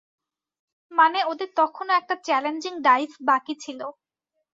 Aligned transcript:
মানে, 0.91 1.19
ওদের 1.23 1.49
তখনও 1.55 1.93
একটা 1.93 2.15
চ্যালেঞ্জিং 2.25 2.73
ডাইভ 2.81 3.09
বাকি 3.27 3.53
ছিল। 3.59 3.79